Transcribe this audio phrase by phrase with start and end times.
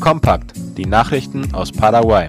[0.00, 2.28] Kompakt, die Nachrichten aus Paraguay.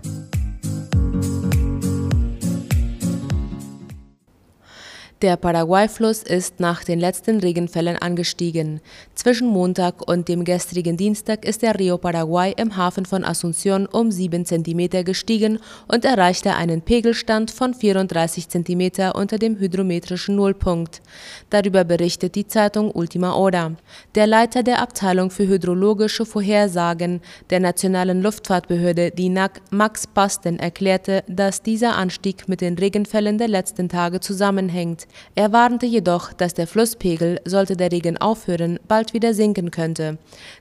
[5.21, 8.79] Der Paraguay-Fluss ist nach den letzten Regenfällen angestiegen.
[9.15, 14.11] Zwischen Montag und dem gestrigen Dienstag ist der Rio Paraguay im Hafen von Asunción um
[14.11, 15.59] 7 cm gestiegen
[15.89, 21.01] und erreichte einen Pegelstand von 34 cm unter dem hydrometrischen Nullpunkt.
[21.49, 23.73] Darüber berichtet die Zeitung Ultima Hora.
[24.15, 31.25] Der Leiter der Abteilung für hydrologische Vorhersagen der Nationalen Luftfahrtbehörde, die NAC, Max Pasten, erklärte,
[31.27, 35.08] dass dieser Anstieg mit den Regenfällen der letzten Tage zusammenhängt.
[35.35, 40.17] Er warnte jedoch, dass der Flusspegel, sollte der Regen aufhören, bald wieder sinken könnte.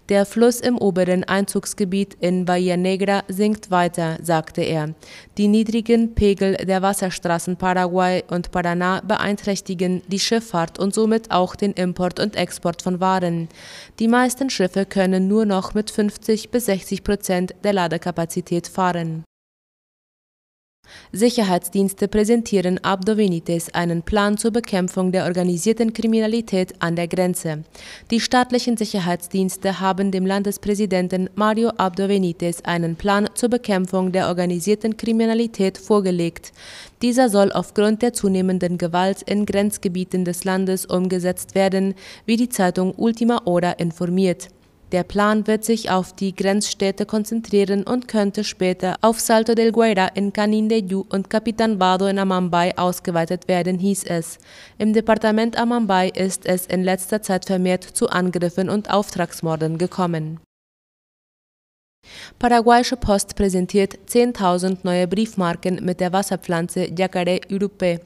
[0.09, 4.95] Der Fluss im oberen Einzugsgebiet in Bahia Negra sinkt weiter, sagte er.
[5.37, 11.73] Die niedrigen Pegel der Wasserstraßen Paraguay und Paraná beeinträchtigen die Schifffahrt und somit auch den
[11.73, 13.49] Import und Export von Waren.
[13.99, 19.25] Die meisten Schiffe können nur noch mit 50 bis 60 Prozent der Ladekapazität fahren.
[21.13, 27.65] Sicherheitsdienste präsentieren Abdo Benitez einen Plan zur Bekämpfung der organisierten Kriminalität an der Grenze.
[28.11, 34.97] Die staatlichen Sicherheitsdienste haben dem Landespräsidenten Mario Abdo Benitez einen Plan zur Bekämpfung der organisierten
[34.97, 36.53] Kriminalität vorgelegt.
[37.03, 41.95] Dieser soll aufgrund der zunehmenden Gewalt in Grenzgebieten des Landes umgesetzt werden,
[42.27, 44.49] wie die Zeitung Ultima Hora informiert.
[44.91, 50.07] Der Plan wird sich auf die Grenzstädte konzentrieren und könnte später auf Salto del Guaira
[50.15, 54.39] in Canindeyú und Capitan Vado in Amambay ausgeweitet werden, hieß es.
[54.79, 60.41] Im Departement Amambay ist es in letzter Zeit vermehrt zu Angriffen und Auftragsmorden gekommen.
[62.39, 68.01] Paraguayische Post präsentiert 10.000 neue Briefmarken mit der Wasserpflanze Yacaré Urupe.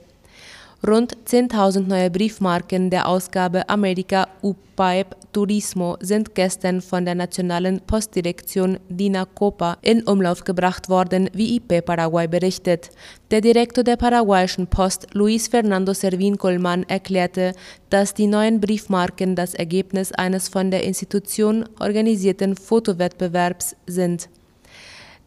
[0.85, 8.79] Rund 10.000 neue Briefmarken der Ausgabe America UPAEP Turismo sind gestern von der Nationalen Postdirektion
[8.89, 12.91] Dina Copa in Umlauf gebracht worden, wie IP Paraguay berichtet.
[13.31, 17.55] Der Direktor der paraguayischen Post, Luis Fernando Servin Colman, erklärte,
[17.91, 24.29] dass die neuen Briefmarken das Ergebnis eines von der Institution organisierten Fotowettbewerbs sind.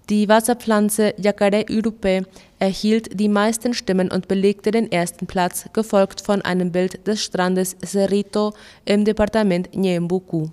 [0.09, 2.27] Die Wasserpflanze Yacaré Urupe
[2.59, 7.75] erhielt die meisten Stimmen und belegte den ersten Platz, gefolgt von einem Bild des Strandes
[7.83, 8.53] Cerrito
[8.85, 10.51] im Departement Ñembucú.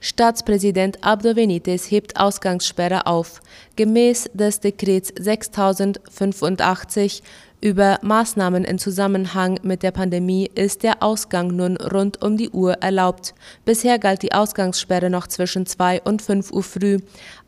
[0.00, 3.40] Staatspräsident Abdo Benitez hebt Ausgangssperre auf.
[3.76, 7.22] Gemäß des Dekrets 6085
[7.60, 12.74] über Maßnahmen in Zusammenhang mit der Pandemie ist der Ausgang nun rund um die Uhr
[12.74, 13.34] erlaubt.
[13.64, 16.98] Bisher galt die Ausgangssperre noch zwischen 2 und 5 Uhr früh.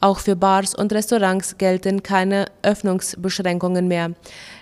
[0.00, 4.12] Auch für Bars und Restaurants gelten keine Öffnungsbeschränkungen mehr.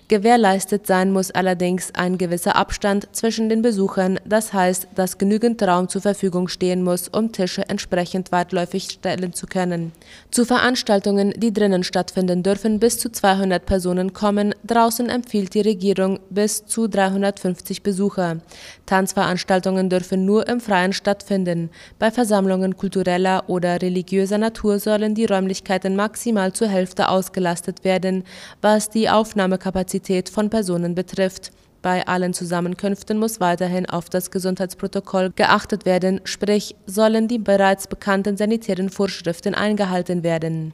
[0.08, 5.90] Gewährleistet sein muss allerdings ein gewisser Abstand zwischen den Besuchern, das heißt, dass genügend Raum
[5.90, 9.92] zur Verfügung stehen muss, um Tische entsprechend weitläufig stellen zu können.
[10.30, 16.20] Zu Veranstaltungen, die drinnen stattfinden dürfen, bis zu 200 Personen kommen, draußen empfiehlt die Regierung
[16.30, 18.38] bis zu 350 Besucher.
[18.86, 21.68] Tanzveranstaltungen dürfen nur im Freien stattfinden.
[21.98, 28.24] Bei Versammlungen kultureller oder religiöser Natur sollen die Räumlichkeiten maximal zur Hälfte ausgelastet werden,
[28.62, 31.50] was die Aufnahmekapazität Kapazität von Personen betrifft.
[31.82, 38.36] Bei allen Zusammenkünften muss weiterhin auf das Gesundheitsprotokoll geachtet werden, sprich sollen die bereits bekannten
[38.36, 40.72] sanitären Vorschriften eingehalten werden.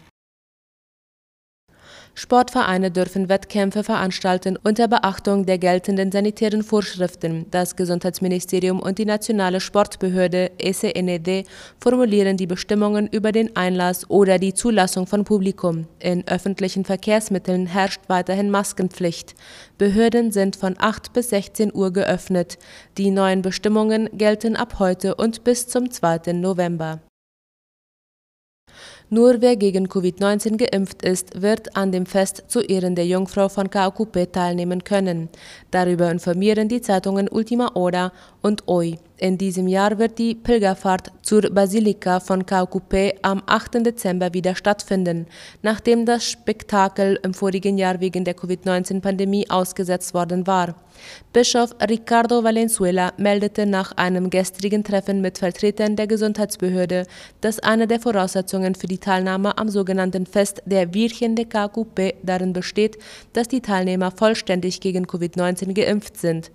[2.16, 7.46] Sportvereine dürfen Wettkämpfe veranstalten unter Beachtung der geltenden sanitären Vorschriften.
[7.50, 11.44] Das Gesundheitsministerium und die nationale Sportbehörde SNED
[11.80, 15.88] formulieren die Bestimmungen über den Einlass oder die Zulassung von Publikum.
[15.98, 19.34] In öffentlichen Verkehrsmitteln herrscht weiterhin Maskenpflicht.
[19.76, 22.58] Behörden sind von 8 bis 16 Uhr geöffnet.
[22.96, 26.32] Die neuen Bestimmungen gelten ab heute und bis zum 2.
[26.34, 27.00] November.
[29.14, 33.70] Nur wer gegen Covid-19 geimpft ist, wird an dem Fest zu Ehren der Jungfrau von
[33.70, 35.28] Kaokupe teilnehmen können.
[35.70, 38.98] Darüber informieren die Zeitungen Ultima Hora und OI.
[39.16, 43.86] In diesem Jahr wird die Pilgerfahrt zur Basilika von Kaokupe am 8.
[43.86, 45.26] Dezember wieder stattfinden,
[45.62, 50.74] nachdem das Spektakel im vorigen Jahr wegen der Covid-19-Pandemie ausgesetzt worden war.
[51.32, 57.06] Bischof Ricardo Valenzuela meldete nach einem gestrigen Treffen mit Vertretern der Gesundheitsbehörde,
[57.40, 62.52] dass eine der Voraussetzungen für die Teilnahme am sogenannten Fest der Virgen de Kaokupe darin
[62.52, 62.98] besteht,
[63.32, 66.50] dass die Teilnehmer vollständig gegen Covid-19 geimpft sind.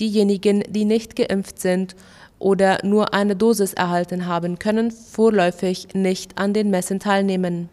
[0.00, 1.94] Diejenigen, die nicht geimpft sind
[2.38, 7.68] oder nur eine Dosis erhalten haben, können vorläufig nicht an den Messen teilnehmen.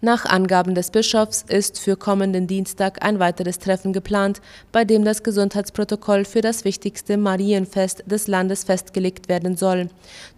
[0.00, 4.40] Nach Angaben des Bischofs ist für kommenden Dienstag ein weiteres Treffen geplant,
[4.72, 9.88] bei dem das Gesundheitsprotokoll für das wichtigste Marienfest des Landes festgelegt werden soll.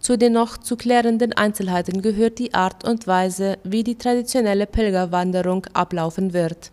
[0.00, 5.66] Zu den noch zu klärenden Einzelheiten gehört die Art und Weise, wie die traditionelle Pilgerwanderung
[5.74, 6.70] ablaufen wird.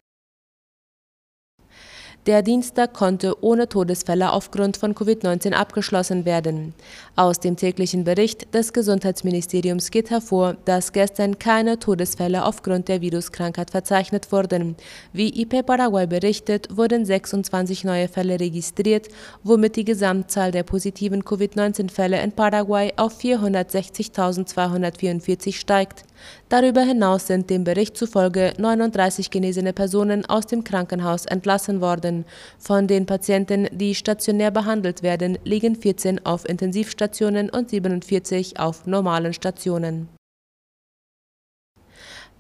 [2.26, 6.74] Der Dienstag konnte ohne Todesfälle aufgrund von Covid-19 abgeschlossen werden.
[7.18, 13.72] Aus dem täglichen Bericht des Gesundheitsministeriums geht hervor, dass gestern keine Todesfälle aufgrund der Viruskrankheit
[13.72, 14.78] verzeichnet wurden.
[15.12, 19.10] Wie IP Paraguay berichtet, wurden 26 neue Fälle registriert,
[19.44, 26.06] womit die Gesamtzahl der positiven Covid-19-Fälle in Paraguay auf 460.244 steigt.
[26.54, 32.26] Darüber hinaus sind dem Bericht zufolge 39 genesene Personen aus dem Krankenhaus entlassen worden.
[32.60, 39.34] Von den Patienten, die stationär behandelt werden, liegen 14 auf Intensivstationen und 47 auf normalen
[39.34, 40.10] Stationen.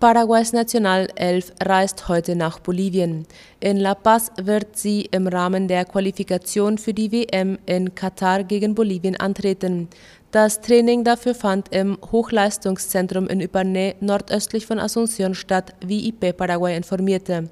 [0.03, 3.25] Paraguays Nationalelf reist heute nach Bolivien.
[3.61, 8.75] In La Paz wird sie im Rahmen der Qualifikation für die WM in Katar gegen
[8.75, 9.87] Bolivien antreten.
[10.31, 16.75] Das Training dafür fand im Hochleistungszentrum in Ipané nordöstlich von Asunción statt, wie IP Paraguay
[16.75, 17.49] informierte.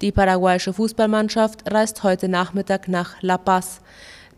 [0.00, 3.80] Die paraguayische Fußballmannschaft reist heute Nachmittag nach La Paz.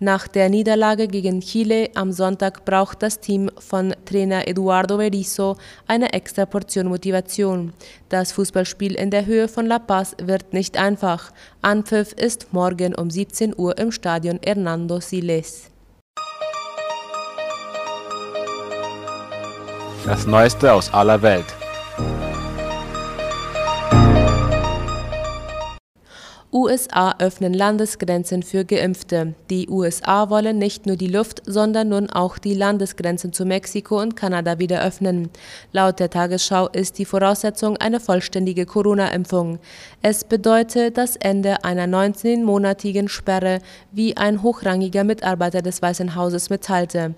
[0.02, 6.14] Nach der Niederlage gegen Chile am Sonntag braucht das Team von Trainer Eduardo Berizzo eine
[6.14, 7.74] extra Portion Motivation.
[8.08, 11.32] Das Fußballspiel in der Höhe von La Paz wird nicht einfach.
[11.60, 15.70] Anpfiff ist morgen um 17 Uhr im Stadion Hernando Siles.
[20.06, 21.44] Das Neueste aus aller Welt.
[26.52, 29.34] USA öffnen Landesgrenzen für Geimpfte.
[29.50, 34.16] Die USA wollen nicht nur die Luft, sondern nun auch die Landesgrenzen zu Mexiko und
[34.16, 35.30] Kanada wieder öffnen.
[35.70, 39.60] Laut der Tagesschau ist die Voraussetzung eine vollständige Corona-Impfung.
[40.02, 43.60] Es bedeutet das Ende einer 19-monatigen Sperre,
[43.92, 47.14] wie ein hochrangiger Mitarbeiter des Weißen Hauses mitteilte.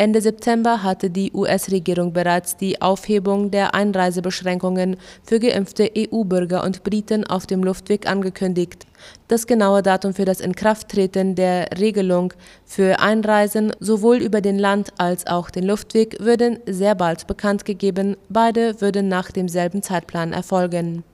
[0.00, 7.26] Ende September hatte die US-Regierung bereits die Aufhebung der Einreisebeschränkungen für geimpfte EU-Bürger und Briten
[7.26, 8.86] auf dem Luftweg angekündigt.
[9.28, 12.32] Das genaue Datum für das Inkrafttreten der Regelung
[12.64, 18.16] für Einreisen sowohl über den Land- als auch den Luftweg würden sehr bald bekannt gegeben.
[18.30, 21.04] Beide würden nach demselben Zeitplan erfolgen.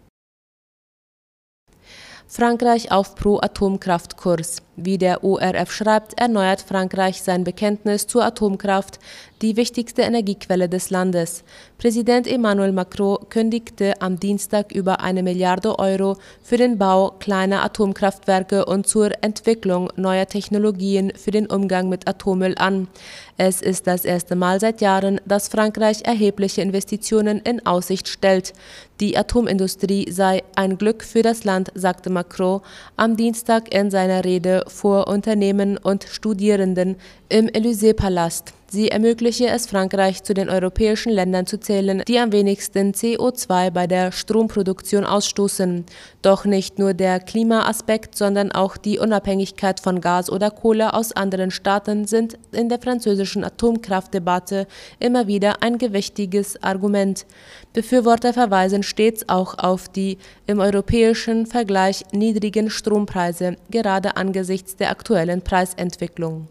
[2.29, 4.63] Frankreich auf Pro-Atomkraft-Kurs.
[4.77, 8.99] Wie der ORF schreibt, erneuert Frankreich sein Bekenntnis zur Atomkraft,
[9.43, 11.45] die wichtigste Energiequelle des Landes.
[11.79, 18.65] Präsident Emmanuel Macron kündigte am Dienstag über eine Milliarde Euro für den Bau kleiner Atomkraftwerke
[18.65, 22.89] und zur Entwicklung neuer Technologien für den Umgang mit Atommüll an.
[23.37, 28.55] Es ist das erste Mal seit Jahren, dass Frankreich erhebliche Investitionen in Aussicht stellt.
[29.01, 32.63] Die Atomindustrie sei ein Glück für das Land, sagte Macron
[32.97, 36.97] am Dienstag in seiner Rede vor Unternehmen und Studierenden
[37.29, 38.53] im Élysée-Palast.
[38.69, 43.87] Sie ermögliche es Frankreich, zu den europäischen Ländern zu zählen, die am wenigsten CO2 bei
[43.87, 45.85] der Stromproduktion ausstoßen.
[46.21, 51.53] Doch nicht nur der Klimaaspekt, sondern auch die Unabhängigkeit von Gas oder Kohle aus anderen
[51.53, 54.67] Staaten sind in der französischen Atomkraftdebatte
[54.99, 57.25] immer wieder ein gewichtiges Argument.
[57.73, 65.43] Befürworter verweisen stets auch auf die im europäischen Vergleich niedrigen Strompreise, gerade angesichts der aktuellen
[65.43, 66.49] Preisentwicklung.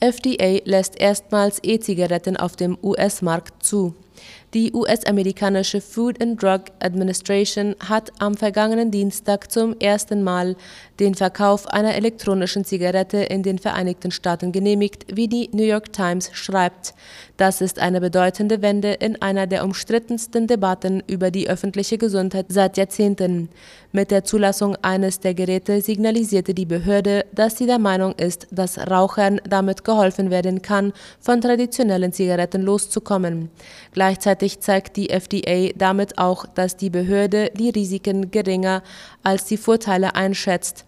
[0.00, 3.94] FDA lässt erstmals E-Zigaretten auf dem US-Markt zu.
[4.52, 10.56] Die US-amerikanische Food and Drug Administration hat am vergangenen Dienstag zum ersten Mal
[10.98, 16.30] den Verkauf einer elektronischen Zigarette in den Vereinigten Staaten genehmigt, wie die New York Times
[16.32, 16.94] schreibt.
[17.36, 22.76] Das ist eine bedeutende Wende in einer der umstrittensten Debatten über die öffentliche Gesundheit seit
[22.76, 23.48] Jahrzehnten.
[23.92, 28.78] Mit der Zulassung eines der Geräte signalisierte die Behörde, dass sie der Meinung ist, dass
[28.78, 33.50] Rauchern damit geholfen werden kann, von traditionellen Zigaretten loszukommen.
[34.10, 38.82] Gleichzeitig zeigt die FDA damit auch, dass die Behörde die Risiken geringer
[39.22, 40.84] als die Vorteile einschätzt.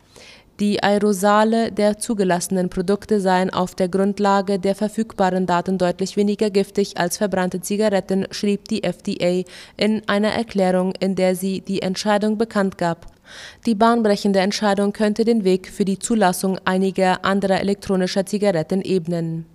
[0.58, 6.98] Die Aerosole der zugelassenen Produkte seien auf der Grundlage der verfügbaren Daten deutlich weniger giftig
[6.98, 9.44] als verbrannte Zigaretten, schrieb die FDA
[9.76, 13.06] in einer Erklärung, in der sie die Entscheidung bekannt gab.
[13.66, 19.51] Die bahnbrechende Entscheidung könnte den Weg für die Zulassung einiger anderer elektronischer Zigaretten ebnen.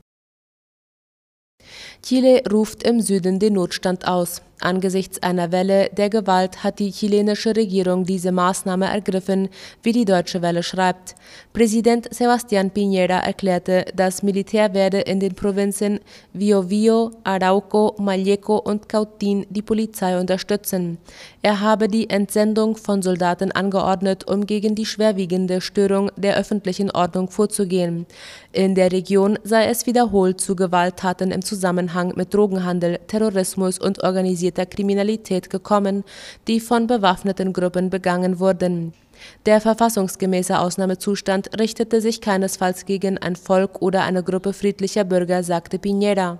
[2.03, 4.41] Chile ruft im Süden den Notstand aus.
[4.59, 9.49] Angesichts einer Welle der Gewalt hat die chilenische Regierung diese Maßnahme ergriffen,
[9.83, 11.13] wie die Deutsche Welle schreibt.
[11.53, 15.99] Präsident Sebastián Piñera erklärte, das Militär werde in den Provinzen
[16.35, 20.97] Biobío, Arauco, Malleco und Cautín die Polizei unterstützen.
[21.43, 27.29] Er habe die Entsendung von Soldaten angeordnet, um gegen die schwerwiegende Störung der öffentlichen Ordnung
[27.29, 28.07] vorzugehen.
[28.53, 34.46] In der Region sei es wiederholt zu Gewalttaten im Zusammenhang mit Drogenhandel, Terrorismus und organisierter
[34.47, 36.03] organisierter Kriminalität gekommen,
[36.47, 38.93] die von bewaffneten Gruppen begangen wurden.
[39.45, 45.77] Der verfassungsgemäße Ausnahmezustand richtete sich keinesfalls gegen ein Volk oder eine Gruppe friedlicher Bürger, sagte
[45.77, 46.37] Piñera.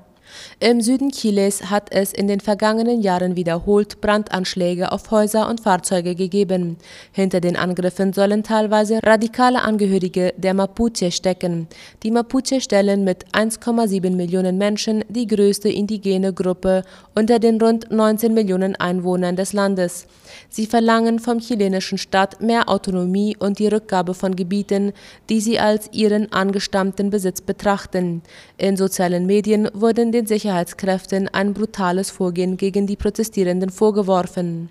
[0.60, 6.16] Im Süden Chiles hat es in den vergangenen Jahren wiederholt Brandanschläge auf Häuser und Fahrzeuge
[6.16, 6.78] gegeben.
[7.12, 11.68] Hinter den Angriffen sollen teilweise radikale Angehörige der Mapuche stecken.
[12.04, 16.84] Die Mapuche stellen mit 1,7 Millionen Menschen die größte indigene Gruppe
[17.16, 20.08] unter den rund 19 Millionen Einwohnern des Landes.
[20.50, 24.94] Sie verlangen vom chilenischen Staat mehr Autonomie und die Rückgabe von Gebieten,
[25.30, 28.22] die sie als ihren angestammten Besitz betrachten.
[28.58, 34.70] In sozialen Medien wurden den Sicherheitskräften ein brutales Vorgehen gegen die Protestierenden vorgeworfen.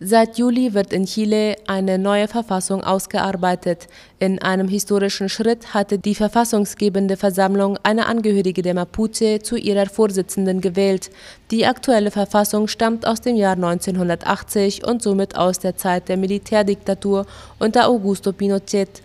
[0.00, 3.86] Seit Juli wird in Chile eine neue Verfassung ausgearbeitet.
[4.18, 10.60] In einem historischen Schritt hatte die verfassungsgebende Versammlung eine Angehörige der Mapuche zu ihrer Vorsitzenden
[10.60, 11.10] gewählt.
[11.50, 17.26] Die aktuelle Verfassung stammt aus dem Jahr 1980 und somit aus der Zeit der Militärdiktatur
[17.58, 19.02] unter Augusto Pinochet.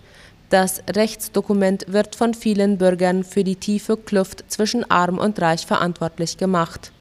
[0.49, 6.37] Das Rechtsdokument wird von vielen Bürgern für die tiefe Kluft zwischen Arm und Reich verantwortlich
[6.37, 6.91] gemacht